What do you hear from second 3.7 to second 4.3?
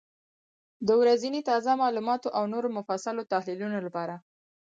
لپاره،